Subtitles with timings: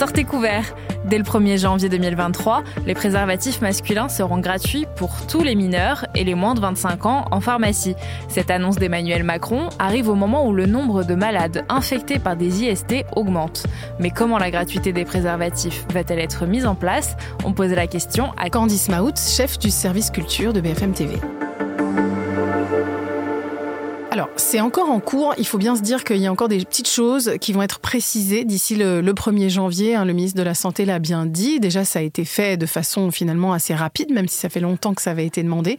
[0.00, 5.54] Sortez couverts Dès le 1er janvier 2023, les préservatifs masculins seront gratuits pour tous les
[5.54, 7.94] mineurs et les moins de 25 ans en pharmacie.
[8.28, 12.64] Cette annonce d'Emmanuel Macron arrive au moment où le nombre de malades infectés par des
[12.64, 13.66] IST augmente.
[13.98, 17.14] Mais comment la gratuité des préservatifs va-t-elle être mise en place?
[17.44, 21.16] On pose la question à Candice Maout, chef du service culture de BFM TV.
[24.20, 25.32] Alors, c'est encore en cours.
[25.38, 27.78] Il faut bien se dire qu'il y a encore des petites choses qui vont être
[27.78, 29.94] précisées d'ici le, 1er janvier.
[29.94, 30.04] Hein.
[30.04, 31.58] le ministre de la Santé l'a bien dit.
[31.58, 34.92] Déjà, ça a été fait de façon finalement assez rapide, même si ça fait longtemps
[34.92, 35.78] que ça avait été demandé.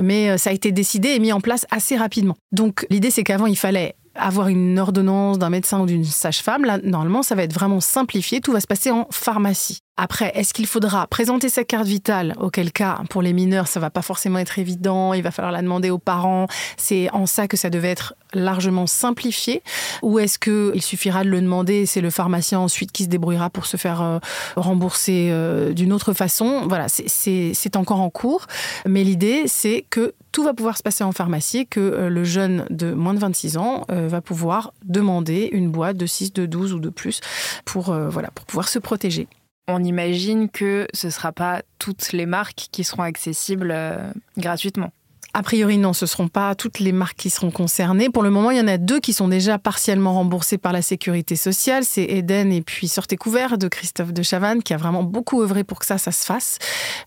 [0.00, 2.36] Mais euh, ça a été décidé et mis en place assez rapidement.
[2.52, 6.78] Donc, l'idée, c'est qu'avant, il fallait avoir une ordonnance d'un médecin ou d'une sage-femme, là,
[6.82, 8.40] normalement, ça va être vraiment simplifié.
[8.40, 9.83] Tout va se passer en pharmacie.
[9.96, 12.34] Après, est-ce qu'il faudra présenter sa carte vitale?
[12.40, 15.14] Auquel cas, pour les mineurs, ça va pas forcément être évident.
[15.14, 16.48] Il va falloir la demander aux parents.
[16.76, 19.62] C'est en ça que ça devait être largement simplifié.
[20.02, 23.66] Ou est-ce qu'il suffira de le demander c'est le pharmacien ensuite qui se débrouillera pour
[23.66, 24.18] se faire euh,
[24.56, 26.66] rembourser euh, d'une autre façon?
[26.66, 28.48] Voilà, c'est encore en cours.
[28.86, 32.66] Mais l'idée, c'est que tout va pouvoir se passer en pharmacie, que euh, le jeune
[32.68, 36.80] de moins de 26 ans va pouvoir demander une boîte de 6, de 12 ou
[36.80, 37.20] de plus
[37.64, 39.28] pour, voilà, pour pouvoir se protéger
[39.68, 44.92] on imagine que ce ne sera pas toutes les marques qui seront accessibles euh, gratuitement.
[45.36, 48.08] A priori, non, ce ne seront pas toutes les marques qui seront concernées.
[48.08, 50.80] Pour le moment, il y en a deux qui sont déjà partiellement remboursées par la
[50.80, 51.82] sécurité sociale.
[51.84, 55.64] C'est Eden et puis Sortez couvert de Christophe de Chavannes, qui a vraiment beaucoup œuvré
[55.64, 56.58] pour que ça, ça se fasse.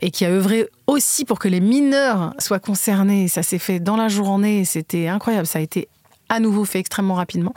[0.01, 3.29] Et qui a œuvré aussi pour que les mineurs soient concernés.
[3.29, 4.65] Ça s'est fait dans la journée.
[4.65, 5.47] C'était incroyable.
[5.47, 5.87] Ça a été
[6.29, 7.53] à nouveau fait extrêmement rapidement.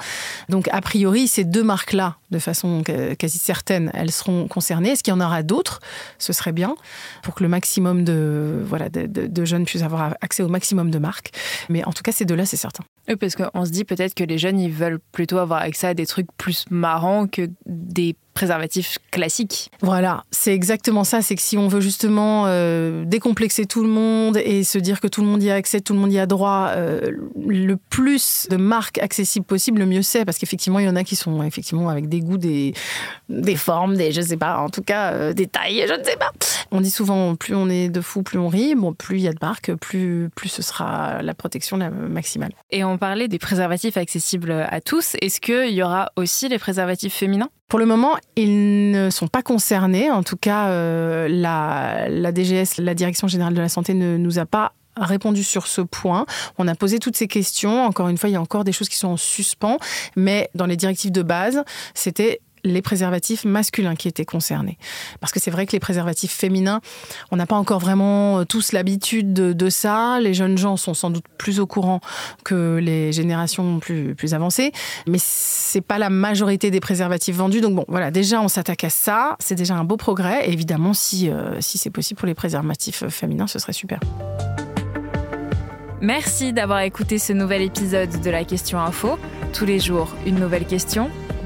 [0.48, 2.82] Donc, a priori, ces deux marques-là, de façon
[3.18, 4.90] quasi certaine, elles seront concernées.
[4.90, 5.80] Est-ce qu'il y en aura d'autres?
[6.18, 6.76] Ce serait bien
[7.22, 11.30] pour que le maximum de, voilà, de, jeunes puissent avoir accès au maximum de marques.
[11.68, 12.84] Mais en tout cas, ces deux-là, c'est certain.
[13.08, 15.94] Oui, parce qu'on se dit peut-être que les jeunes, ils veulent plutôt avoir accès à
[15.94, 19.70] des trucs plus marrants que des préservatif classique.
[19.82, 21.20] Voilà, c'est exactement ça.
[21.20, 25.08] C'est que si on veut justement euh, décomplexer tout le monde et se dire que
[25.08, 27.10] tout le monde y a accès, tout le monde y a droit, euh,
[27.46, 30.24] le plus de marques accessibles possible, le mieux c'est.
[30.24, 32.72] Parce qu'effectivement, il y en a qui sont effectivement avec des goûts, des,
[33.28, 36.16] des formes, des, je sais pas, en tout cas, euh, des tailles, je ne sais
[36.16, 36.30] pas.
[36.70, 38.74] On dit souvent, plus on est de fou, plus on rit.
[38.74, 42.52] Bon, plus il y a de marques, plus, plus ce sera la protection la maximale.
[42.70, 45.16] Et on parlait des préservatifs accessibles à tous.
[45.20, 47.48] Est-ce qu'il y aura aussi les préservatifs féminins?
[47.68, 50.10] Pour le moment, ils ne sont pas concernés.
[50.10, 54.38] En tout cas, euh, la, la, DGS, la Direction générale de la santé, ne nous
[54.38, 56.26] a pas répondu sur ce point.
[56.58, 57.84] On a posé toutes ces questions.
[57.84, 59.78] Encore une fois, il y a encore des choses qui sont en suspens,
[60.16, 61.62] mais dans les directives de base,
[61.94, 64.78] c'était les préservatifs masculins qui étaient concernés.
[65.20, 66.80] Parce que c'est vrai que les préservatifs féminins,
[67.30, 70.18] on n'a pas encore vraiment euh, tous l'habitude de, ça.
[70.20, 72.00] Les jeunes gens sont sans doute plus au courant
[72.44, 74.72] que les générations plus, plus avancées,
[75.06, 77.60] mais c'est pas la majorité des préservatifs vendus.
[77.60, 80.48] Donc bon, voilà, déjà on s'attaque à ça, c'est déjà un beau progrès.
[80.48, 84.00] Et évidemment, si, euh, si c'est possible pour les préservatifs féminins, ce serait super.
[86.00, 89.18] Merci d'avoir écouté ce nouvel épisode de la Question Info.
[89.52, 91.10] Tous les jours, une nouvelle question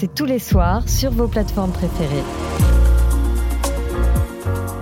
[0.00, 2.24] c'est tous les soirs sur vos plateformes préférées.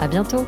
[0.01, 0.47] À bientôt!